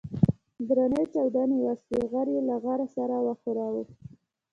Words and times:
درنې 0.69 1.03
چاودنې 1.13 1.57
وسوې 1.65 2.01
غر 2.11 2.27
يې 2.35 2.41
له 2.49 2.55
غره 2.63 2.87
سره 2.95 3.15
وښوراوه. 3.25 3.83